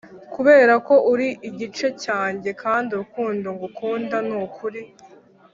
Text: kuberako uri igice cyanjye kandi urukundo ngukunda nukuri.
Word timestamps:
kuberako 0.33 0.93
uri 1.11 1.29
igice 1.49 1.87
cyanjye 2.03 2.49
kandi 2.61 2.87
urukundo 2.93 3.47
ngukunda 3.55 4.17
nukuri. 4.27 4.81